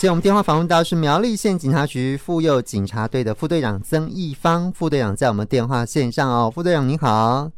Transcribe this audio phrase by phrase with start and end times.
[0.00, 7.50] 今天我们电话访问到是苗栗县警察局妇幼警察队的副队长曾义芳副队长，在我们电话线上哦，副队长您好。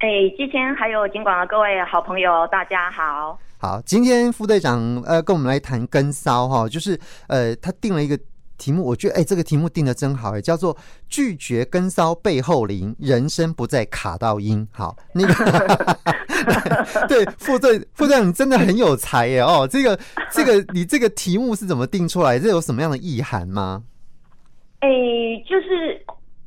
[0.00, 0.06] 哎，
[0.36, 3.38] 之前还有警广的各位好朋友，大家好。
[3.56, 8.18] 好，今天副队长呃跟我们来谈跟骚哈，就是呃他定了一个。
[8.58, 10.76] 题目我觉得哎，这个题目定的真好哎，叫做
[11.08, 14.66] “拒绝跟骚背后灵，人生不再卡到音”。
[14.72, 15.96] 好，那个
[17.08, 19.68] 对副队副队长，你真的很有才耶哦。
[19.70, 19.98] 这个
[20.30, 22.38] 这个你这个题目是怎么定出来？
[22.38, 23.82] 这有什么样的意涵吗？
[24.80, 25.15] 哎，就是。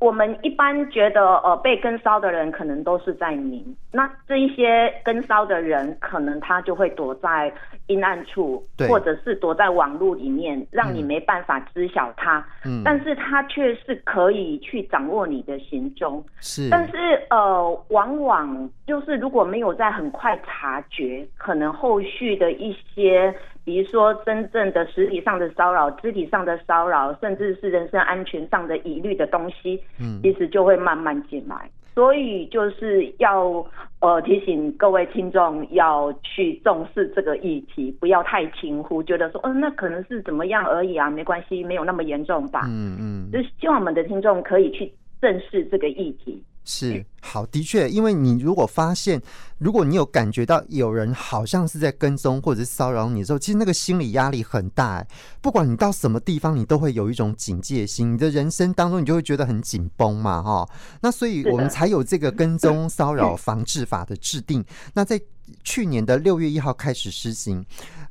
[0.00, 7.52] 我们一般觉得，呃，被跟骚的人可能都是在明，那这一些跟骚的人，可能他就会躲在
[7.86, 12.42] 阴暗处，或者是躲在网络里面，让你没办法知晓他。
[12.64, 16.24] 嗯，但是他却是可以去掌握你的行踪。
[16.40, 16.96] 是，但是
[17.28, 23.34] 呃，往往就是如果没有在很快察觉，可能后续的一些。
[23.64, 31.70] 比如说，真正的实体上的骚扰、肢体上的骚扰，甚至是人身安全上的疑虑的东西，嗯，其实就会慢慢进来。
[31.92, 33.64] 所以就是要
[34.00, 42.62] 呃提醒各位听众要去重视这个议题，不要太轻忽，觉得说，嗯、呃，那可能是怎么样而已啊，没关系，没有那么严重吧。
[42.68, 44.90] 嗯嗯，就是希望我们的听众可以去
[45.20, 46.42] 正视这个议题。
[46.70, 49.20] 是好，的确，因为你如果发现，
[49.58, 55.04] 如果你有感觉到有人好像是在跟踪或者是骚扰你的时候，其实那个心理压力很大。
[55.40, 60.68] 不管你到什么地方，你都会有一种警戒心，你的人生当中你就会觉得很紧绷嘛，哈。
[61.00, 64.64] 那所以我们才有这个跟踪 骚扰防治法的制定。
[64.94, 65.20] 那在
[65.62, 67.64] 去年的六月一号开始施行。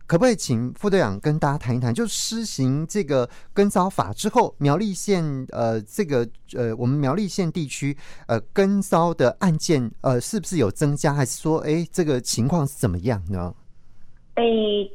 [0.08, 7.96] 可不可以请副队长跟大家谈一谈，就施行这个跟骚法之后，苗栗县呃这个呃我们苗栗县地区
[8.26, 13.54] 呃跟骚的案件呃是不是有增加，还是说哎这个情况是怎么样呢？
[14.40, 14.46] 哎，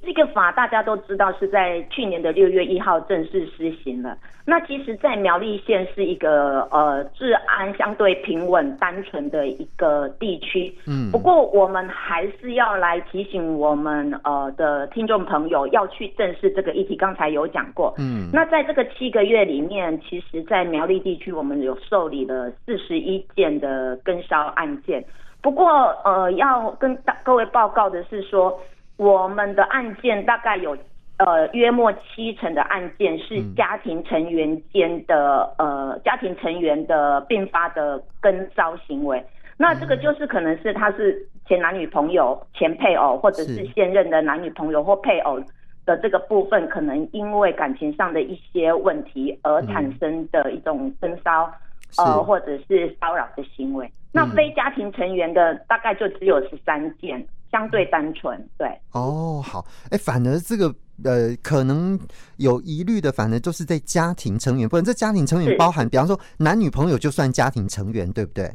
[0.03, 4.17] 这个法大家都知道是在去年的六月一号正式施行了。
[4.47, 10.75] 那其实，在苗栗县是一个呃治安相对平稳、单纯的一个地区。
[10.87, 11.11] 嗯。
[11.11, 16.97] 不过，我们还是要来提醒我们呃的听众朋友要去正视这个议题。
[16.97, 17.93] 刚才有讲过。
[17.99, 18.31] 嗯。
[18.33, 25.05] 那在这个七个月里面，其实，在苗栗地区，我们有受理了四十一件的跟骚案件。
[25.43, 28.59] 不过，呃，要跟大各位报告的是说。
[28.97, 30.77] 我们的案件大概有，
[31.19, 39.25] 呃，约莫七成的案件是家庭成员间的，呃，家庭成员的并发的跟骚行为。
[39.57, 45.41] 那这个就是可能是他是前男女朋友、前配偶，或者是现任的男女朋友或配偶
[45.85, 51.53] 的这个部分，可能因为感情上的一些问题而产生的一种跟骚，
[51.99, 53.91] 呃，或者是骚扰的行为。
[54.13, 57.25] 那非家庭成员的大概就只有十三件。
[57.55, 58.67] 相对单纯，对。
[58.91, 60.67] 哦，好，哎，反而这个
[61.05, 61.97] 呃，可能
[62.39, 68.51] 有疑虑的，反而就是在家庭成员，不然这家庭成员包含，比方说男女朋友就算家庭成员，对不对？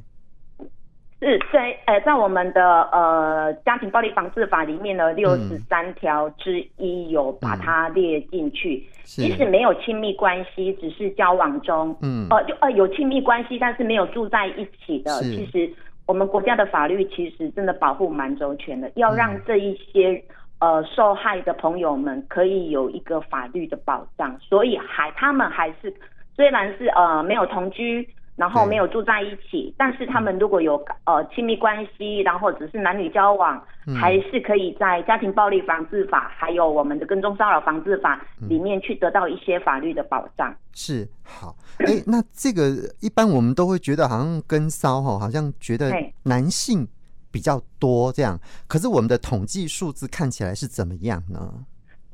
[1.21, 2.61] 是在呃，在我们的
[2.91, 15.73] 呃家庭暴力防治法里面的六十三条之一有把它列进去，嗯、即使没有亲密关系，只是交往中，嗯，呃，就呃有亲密关系，但是没有住在一起的，其实。
[16.09, 20.19] 我们国家的法律其实真的保护蛮周全的，要让这一些
[20.59, 25.93] 呃受害的朋友们可以有一个法律的保障，所以还他们还是
[26.35, 28.09] 虽然是呃没有同居。
[28.39, 40.55] 然后没有住在一起，但是他们如果有呃亲密关系，然后只是男女交往，嗯，还是可以在家庭暴力防治法还有我们的跟踪骚扰防治法里面去得到一些法律的保障。
[40.73, 46.87] 是好，哎，那这个一般我们都会觉得好像跟骚哈，好像觉得男性
[47.29, 48.39] 比较多这样，
[48.69, 51.53] 可是我们的统计数字看起来是怎么样呢？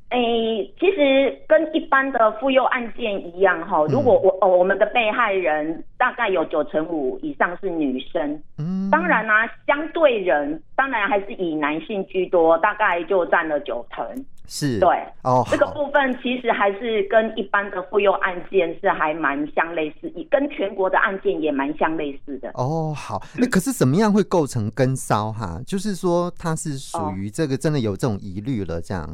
[0.10, 14.88] 诶、欸，其实跟一般的妇幼案件一样哈，如果我哦我们的被害人大概有九成五以上是女生，嗯，当然啦、啊，相对人当然还是以男性居多，大概就占了九成，是，对，
[15.24, 22.52] 哦，这个部分其实还是跟一般的妇幼案件是还蛮相类似，以跟全国的案件也蛮相类似的。
[22.54, 25.60] 哦，好，那可是怎么样会构成跟骚哈？
[25.66, 29.10] 就是说它是属于这个真的有这种疑虑了这样。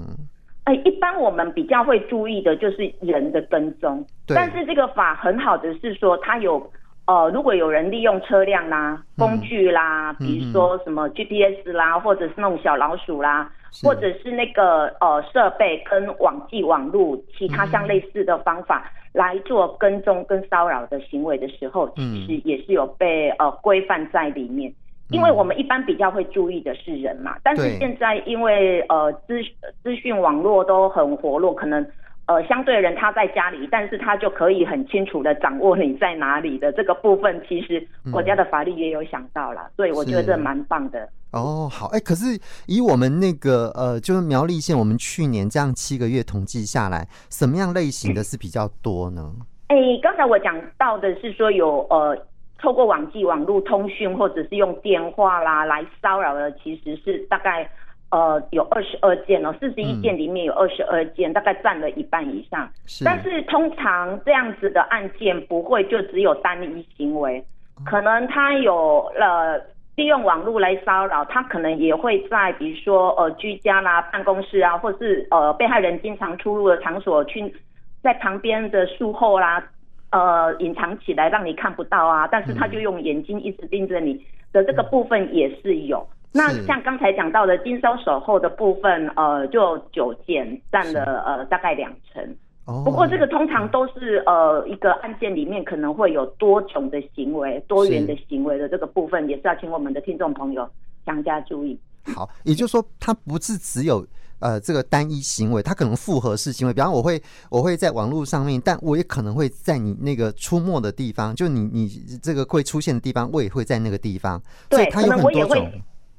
[0.66, 6.72] 哎，一般我们比较会注意的就是人的跟踪，但是这个法很好的是说，它有
[7.08, 13.52] 呃，如果有人利用车辆啦、工具啦，嗯、比如说什么 GPS 啦，或者是那种小老鼠啦，
[13.84, 24.72] 或者是那个呃设备跟网际网络其他相类似的方法来做跟踪跟骚扰的行为的时候，其实也是有被呃规范在里面。
[25.12, 29.42] 因为我们一般比较会注意的是人嘛，但是现在因为呃资
[29.84, 31.86] 资讯网络都很活络，可能
[32.28, 41.10] 呃，相对人他在家里，但是他就可以很清楚的掌握你在哪里的这个部分，其实国家的法律也有想到了，嗯、所以我觉得这蛮棒的。
[41.31, 49.34] 哦，好，哎、欸，可是以我们那个呃，就是苗栗县，我们去年这样七个月统计下来，什么样类型的是比较多呢？
[49.68, 52.18] 哎、欸，刚才我讲到的是说有呃，
[52.62, 57.69] 透过网际网络通讯或者是用电话啦来骚扰的，其实是大概。
[58.13, 62.69] 呃，有二十二件哦，四十一件里面有二十二件，嗯、大概占了一半以上。
[62.86, 67.40] 是，但是通常这样子的案件不会就只有单一行为，
[67.78, 69.58] 哦、可能他有了
[69.96, 77.56] 利用网络来骚扰，他可能也会在比如说呃居家啦、办公室啊，或是呃被害人经常出入的场所去，
[78.04, 79.63] 在旁边的树后啦，
[80.12, 84.13] 呃隐藏起来让你看不到啊，但是他就用眼睛一直盯着你
[84.54, 85.98] 的这个部分也是有。
[86.00, 92.24] 嗯那像刚才讲到的经销守候的部分，呃，就九件占了呃大概两成。
[92.63, 92.84] 哦。
[92.86, 100.66] 不过这个通常都是呃一个案件里面可能会有多种的行为、多元的行为的这个部分，也是要请我们的听众朋友
[101.06, 101.78] 强加注意。
[102.16, 104.08] 好，也就是说，它不是只有
[104.42, 106.74] 呃这个单一行为，它可能复合式行为。
[106.74, 111.88] 比方我会我会在网络上面，但我也可能会在你那个出没的地方，就你你
[112.22, 114.42] 这个会出现的地方，我也会在那个地方。
[114.70, 115.72] 对，所以它有很多种。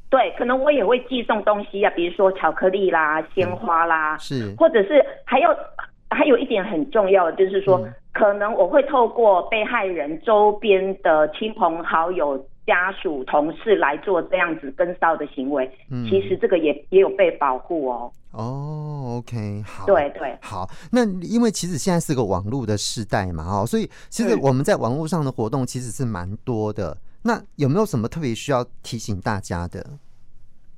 [0.09, 5.49] 对，可能我也会寄送东西啊，比如说巧克力啦、鲜花啦，嗯、是，或者是还有
[6.11, 12.37] 还有一点很重要的，就是说，嗯、可能我会透过被害人周边的亲朋好友、
[12.67, 15.70] 家属、同事来做这样子跟梢的行为。
[15.91, 18.12] 嗯，其实这个也也有被保护哦。
[18.32, 20.69] 哦，OK，好，对对，好。
[20.91, 26.91] 那因为其实现在是个网络的时代嘛，哦，所以其实我们在网络上的活动其实是蛮多的。
[26.91, 29.81] 嗯那有没有什么特别需要提醒大家的？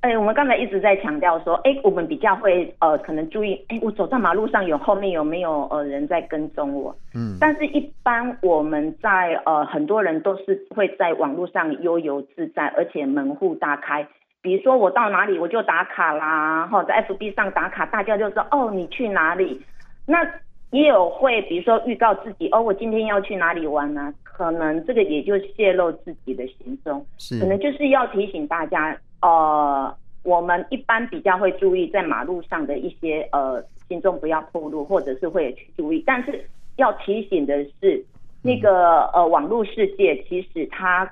[0.05, 6.95] 哎、欸，我们刚才一直在强调说，哎、欸，我们比较会呃，可能注意，哎、欸，我走在马路上有后面有没有呃人在跟踪我？
[7.15, 14.07] 嗯，但是一般我们在呃很多人都是会在网络上悠游自在，而且门户大开。
[14.43, 19.59] 比如说我到哪里我就打卡啦，或在 FB 上打卡，大家就说哦，你去哪里？
[20.05, 20.19] 那
[20.69, 24.13] 也有会比如说预告自己哦，我今天要去哪里玩呢、啊？
[24.23, 28.95] 可能这个也就泄露自己的行踪，是可能就是要提醒大家，
[29.25, 38.05] 呃，我们一般比较会注意在马路上的一些呃行踪不要暴露，或者是会去注意，但是要提醒的是，
[38.43, 41.11] 那个呃网络世界其实它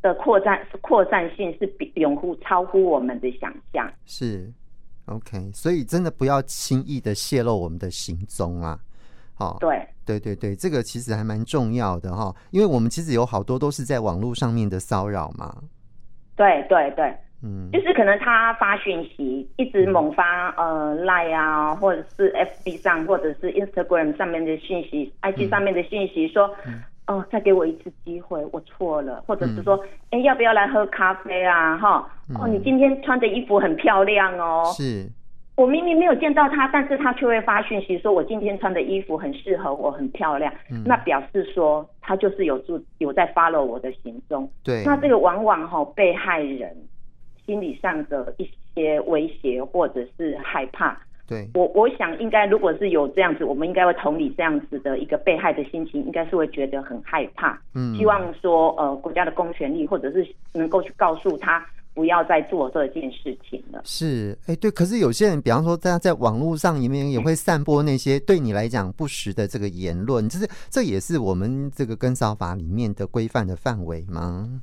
[0.00, 3.92] 的扩散扩散性是比远乎超乎我们的想象。
[4.06, 4.48] 是
[5.06, 8.78] ，OK，所以真的不要轻易的泄露我们的行踪啊。
[9.38, 15.56] 哦，对对对对，这个其实还蛮重要的哈，因为我们其实有好多都是在网络上面的骚扰嘛。
[16.36, 29.76] 对对对，嗯，就是可能他发讯息，一直猛发、嗯、呃 Line 啊，或者是 FB 上，或者是 Instagram 上面的讯息、嗯、IG 上面的讯息，说，嗯、哦，再给我一次机会，我错了，或者是说，
[30.10, 31.76] 哎、嗯，要不要来喝咖啡啊？
[31.78, 32.08] 哈，
[32.40, 34.64] 哦，你今天穿的衣服很漂亮哦。
[34.76, 35.06] 是。
[35.54, 40.50] 我明明没有见到他，但是他却会发讯息说：“我今天穿的衣服很适合我，很漂亮。
[40.70, 44.50] 嗯”那表示说他就是有住有在 follow 我的行踪。
[44.64, 46.74] 对，那这个往往哈、哦、被害人
[47.46, 51.00] 心理上的一些威胁或者是害怕。
[51.26, 57.60] 对，我我想应该如果是有这样子，我们应该会同理这样子的一个被害的心情，应该是会觉得很害怕。
[57.74, 61.64] 嗯，希望说呃国家的公权力或者是能够去告诉他。
[61.94, 63.82] 不要再做这件事情了。
[63.84, 64.70] 是，哎、欸，对。
[64.70, 74.62] 可是有些人，比方说，大家在网络上里面也会散播那些对你来讲不实的这个言论，就是这也是我们这个跟骚法里面的规范的范围吗？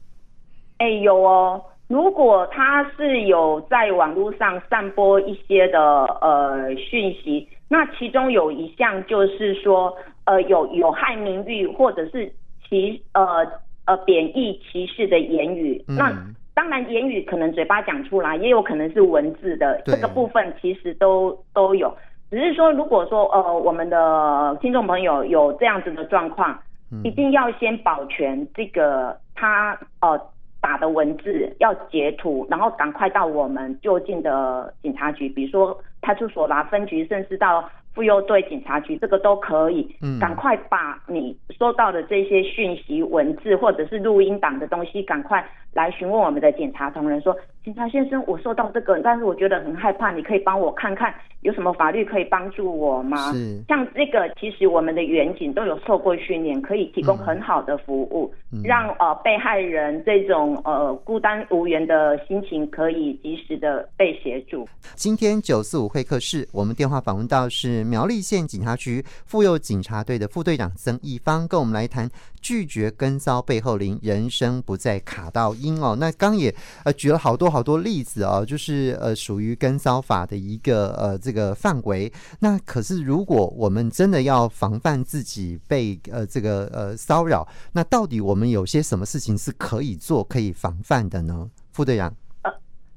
[0.79, 1.61] 哎、欸，有哦。
[1.89, 5.79] 如果他是有在网络上散播一些的
[6.21, 9.93] 呃讯息，那其中有一项就是说，
[10.23, 12.31] 呃，有有害名誉或者是
[12.69, 13.45] 歧呃
[13.85, 16.13] 呃贬义歧视的言语，嗯、那。
[16.55, 21.95] 当然，言语可能嘴巴讲出来，也有可能是文字的，这个部分其实都都有。
[22.29, 26.59] 只是说，如果说呃，我们的听众朋友有这样子的状况，
[27.05, 30.19] 一定要先保全这个他呃
[30.61, 37.69] 打的文字，要截图，然后赶快到我们就近的警察局，比如说派出所啦、分局，甚至到。
[37.95, 53.61] 妇幼队警察局，这个都可以，赶快把你收到的这些讯息、文字或者是录音档的东西，赶快来询问我们的警察同仁说：“警察先生，我受到这个，但是我觉得很害怕，你可以帮我看看有什么法律可以帮助我吗？”是。
[53.67, 64.67] 像这个，其实我们的员警都有受过训练，可以提供很好的服务，嗯、让呃被害人这种呃孤单无援的心情可以及时的被协助。
[64.95, 72.09] 今天九四五会客室，我们电话访问到是苗栗县警察局妇幼警察队的副队长曾义芳，跟我们来谈
[72.41, 75.95] 拒绝跟骚背后零，人生不再卡到音哦。
[75.99, 76.53] 那刚也
[76.83, 82.11] 呃举了好多好多例子哦，就是呃属于跟骚法的一个呃这个范围。
[82.39, 91.49] 那可是如果我们真的要防范自己被呃这个呃骚扰，那到底我们有些什么事情是可以做、可以防范的呢？
[91.71, 92.13] 副队长。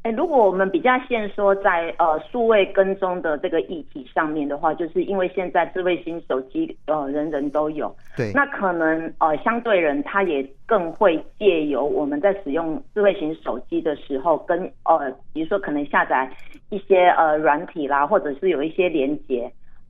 [0.02, 16.28] 哎，如果我们比较先说在呃数位跟踪的这个议题上面的话，就是因为现在智慧型手机呃人人都有，对，那可能呃相对人他也更会借由我们在使用智慧型手机的时候，跟呃比如说可能下载
[16.71, 19.49] 一些呃软体啦，或者是有一些连接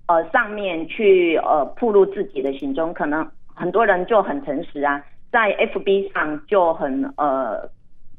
[0.09, 7.67] 呃上面去呃暴露自己的行踪，可能很多人就很诚实啊，在 FB 上就很呃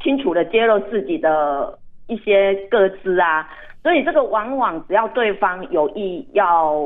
[0.04, 1.78] 清楚的揭露自己的。
[2.08, 3.50] 一些个资啊，
[3.82, 6.86] 所以这个往往只要对方有意要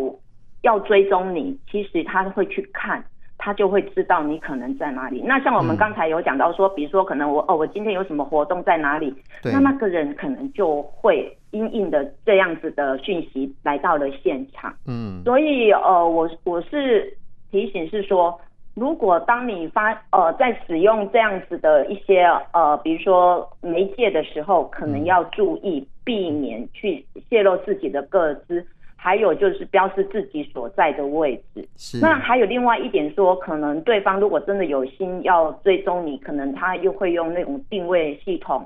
[0.62, 3.04] 要追踪你，其实他会去看，
[3.38, 5.22] 他就会知道你可能在哪里。
[5.26, 14.74] 那像我们刚才有讲到说，比如说可能我哦，我今天有什么活动在哪里，那那个人可能就会因应的这样子的讯息来到了现场。
[14.86, 17.18] 嗯，所以呃，我我是
[17.52, 18.40] 提醒是说。
[18.78, 22.22] 如果当你发呃在使用这样子的一些
[22.54, 28.64] 呃比如说媒介的时候，可能要注意避免去泄露自己的个资，
[28.96, 31.68] 还有就是标示自己所在的位置。
[31.76, 32.00] 是。
[32.00, 38.64] 那还有另外一点说，可能对方如果真的有心要追踪你，可能他又会用那种定位系统，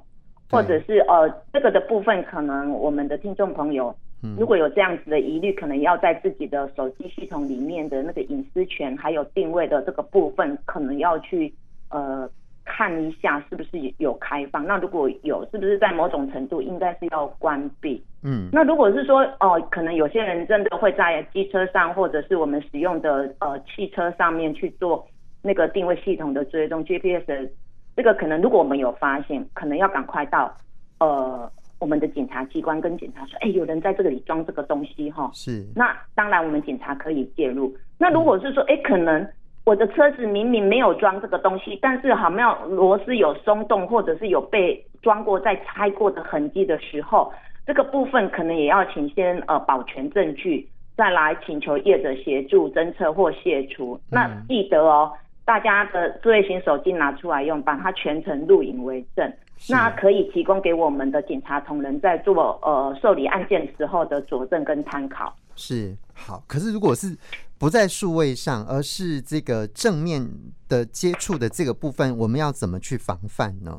[0.49, 3.95] 或者是呃这个的部分，可能我们的听众朋友。
[4.37, 11.51] 如果有这样子的疑虑，可能要在自己的手机系统里面的那个隐私权还有定位的这个部分，可能要去
[11.89, 12.29] 呃
[12.63, 14.63] 看一下是不是有开放。
[14.65, 18.03] 那如果有，是不是在某种程度应该是要关闭？
[18.23, 25.03] 嗯，那如果是说哦、呃，可能有些人真的会在机车上或者是我们使用的呃汽车上面去做
[25.41, 27.49] 那个定位系统的追踪 GPS 的
[27.95, 30.55] 这个，可能如果我们有发现，可能要赶快到
[30.99, 31.51] 呃。
[31.81, 35.65] 我们的检察机关跟检察说，哎，有人在这个里装这个东西哈，是。
[35.75, 37.75] 那当然，我们检察可以介入。
[37.97, 39.27] 那如果是说，哎，可能
[39.65, 47.33] 我的车子明明没有装这个东西，但是好像螺丝有松动，或者是有被装过再拆过的痕迹的时候，
[47.65, 53.99] 这个部分可能也要请先呃保全证据，再来请求业者协助侦测或卸除。
[54.11, 55.11] 那记得哦，
[55.45, 59.33] 大家的智慧型手机拿出来用，把它全程录影为证。
[59.69, 65.33] 那可以提供给我们的警察同仁在做呃受理案件时候的佐证跟参考。
[65.55, 67.15] 是好，可是如果是
[67.59, 70.27] 不在数位上，而是这个正面
[70.67, 73.71] 的接触的这个部分，我们要怎么去防范呢？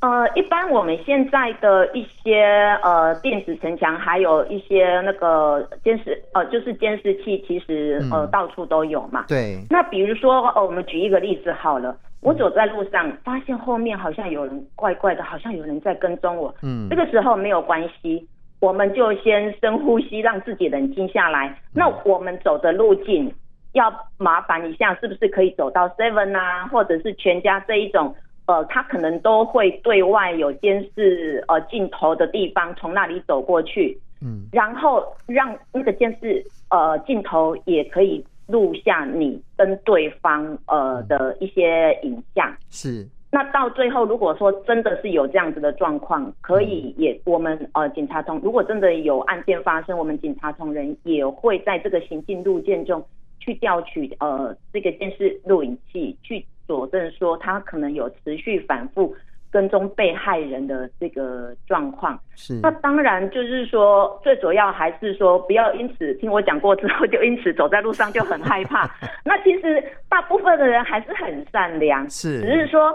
[0.00, 2.42] 呃，一般我们现在的一些
[2.82, 9.26] 呃电子城墙，还有一些那个监视呃就是监视器，其实呃、嗯、到处都有嘛。
[9.28, 9.62] 对。
[9.68, 11.96] 那比如说呃，我们举一个例子好了。
[12.22, 16.54] 我走在路上，发现后面好像有人怪怪的，好像有人在跟踪我。
[16.62, 18.28] 嗯，这个时候没有关系，
[18.60, 21.58] 我们就先深呼吸，让自己冷静下来。
[21.72, 23.32] 那我们走的路径
[23.72, 28.14] 要麻烦一下，是不是可以走到 Seven 啊，或者是全家这一种？
[28.46, 33.96] 呃，他可能都会对外有监视呃镜头的地方，从那里走过去。
[34.20, 38.22] 嗯，然后让那个监视呃镜头也可以。
[38.50, 43.06] 录下你跟对方呃的一些影像，是。
[43.32, 53.04] 那到最后，如果说真的是有这样子的状况，可以也我们呃警察同，如果真的有案件发生，我们警察同仁也会在这个行进路线中
[53.38, 59.14] 去调取呃这个电视录影器，去佐证说他可能有持续反复。
[59.50, 62.60] 跟踪被害人的这个状况，是。
[62.62, 68.88] 那当然就是说，最主要还是说，不要因此听我讲过之后，就因此走在路上就很害怕。
[69.24, 72.40] 那其实大部分的人还是很善良，是。
[72.40, 72.94] 只是说，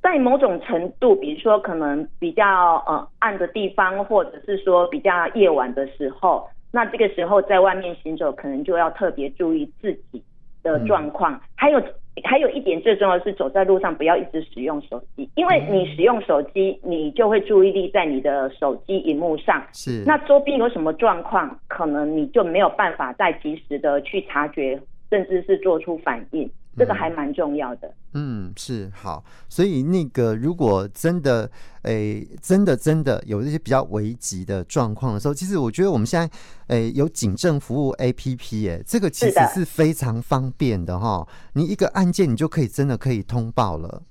[0.00, 10.22] 在某种程度，比如说可能比较呃暗的地方，或者是说比较夜晚的时候，那这个时候在外面行走，可能就要特别注意自己
[10.62, 11.82] 的状况，嗯、还有。
[12.24, 19.62] 还有一点最重要的是，走在路上不要一直使用手机，因为你使用手机，你就会注意力在你的手机荧幕上。
[19.72, 20.02] 是。
[20.06, 24.80] 那周边有什么状况，可能你就没有办法再及时的去察觉，
[25.10, 26.50] 甚至是做出反应。
[26.76, 27.90] 这个还蛮重要的。
[28.14, 29.24] 嗯，是好。
[29.48, 31.50] 所以那个如果真的，
[31.82, 36.26] 诶、欸，真的真的有一些比较危急的状况的时候，其实我觉得我们现在，
[36.68, 41.26] 诶、欸，有警政服务 APP，哎，这个其实是非常方便的哈。
[41.54, 44.02] 你一个案件，你就可以真的可以通报了。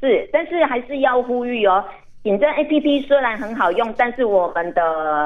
[0.00, 1.84] 是，但是还是要呼吁哦。
[2.24, 4.82] 警政 APP 虽然很好用，但是我们的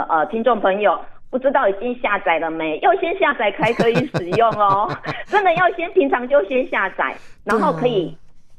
[0.09, 0.99] 呃听众朋友
[1.31, 2.79] 不知道已经下载了没？
[2.81, 4.89] 要先下载才可以使用哦。
[5.27, 7.15] 真的要先平常就先下载，
[7.45, 8.17] 然后可以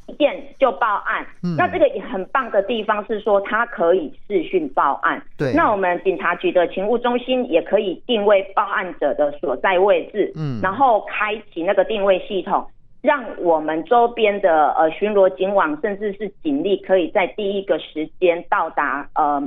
[0.08, 1.26] 一键就报案。
[1.44, 1.56] 嗯。
[1.58, 5.22] 那这个也很棒的地方是说，它可以视讯报案。
[5.38, 5.54] 对。
[5.54, 10.32] 那我们警察局的勤务中心也可以定位报案者的所在位置。
[10.36, 10.60] 嗯。
[10.62, 12.66] 然后开启那个定位系统。
[13.04, 19.42] 让我们周边的呃巡逻警网，甚至是警力，可以在第一个时间到达呃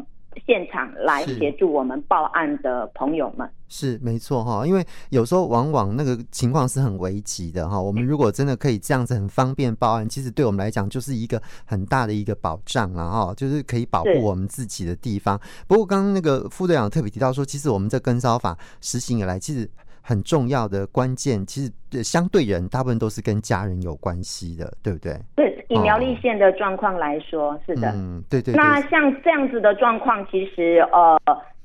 [0.46, 3.48] 现场来协助我们报案的朋友们。
[3.68, 7.80] 是，没错哈，因为有时候往往那个情况是很危急的哈。
[7.80, 15.40] 我们如果真的可以这样子很方便报案，其实对我们来讲就是一个很大的一个保障了哈，就是可以保护我们自己的地方。
[15.66, 19.68] 不过刚刚那个副队长特别提到说，其实我们这跟梢法实行以来，其实。
[20.02, 25.20] 很重要的关键，其实相对人大部分都是跟家人有关系的，对不对？
[25.36, 27.90] 对，以苗栗县的状况来说，哦、是的。
[27.94, 28.56] 嗯，对对，对。
[28.56, 31.18] 那像这样子的状况，其实呃，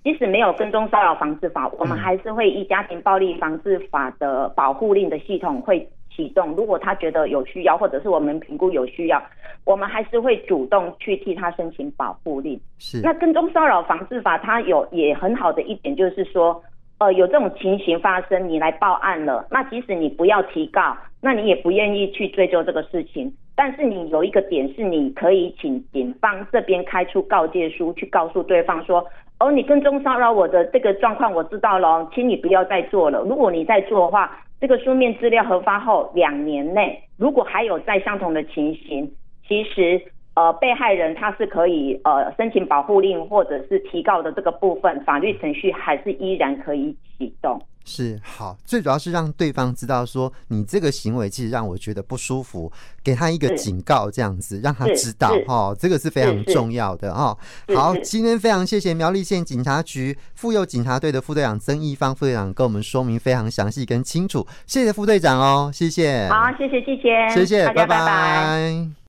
[0.04, 6.56] 即使没有跟踪骚扰防治法，我们还是会以家庭暴力防治法的保护令的系统会启动。
[6.56, 9.22] 如果他觉得有需要，或者是我们评估有需要，
[9.66, 12.60] 我们还是会主动去替他申请保护令。
[12.78, 13.02] 是。
[13.02, 16.64] 那跟踪骚扰防治法，它有也很好的一点就是说。
[16.98, 29.06] 呃，有这种情形发生，你来报案了，那即使你不要提告，那你也不愿意去追究这个事情，但是你有一个点是，你可以请警方这边开出告诫书，去告诉对方说，
[29.40, 33.22] 哦，你跟踪骚扰我的这个状况我知道了，请你不要再做了。
[33.22, 39.12] 如果你再做的话，这个书面资料核发后两年内，如果还有再相同的情形，
[39.48, 40.02] 其实。
[40.38, 47.58] 呃，被害人他是可以呃申请保护令或者是提告的这个部分，法律程序还是依然可以启动。
[47.86, 52.72] 是好，最主要是让对方知道说你这个行为其实让我觉得不舒服，
[53.04, 57.38] 给他一个警告，这样子让他知道哈，这个是非常重要的哈。
[57.76, 66.28] 好，今天非常谢谢苗栗县警察局妇幼警察队的副队长曾义芳副队长跟我们说明非常详细跟清楚，谢谢副队长哦，谢谢。
[66.30, 67.86] 好，谢谢谢谢，拜拜。
[67.86, 68.96] 拜拜。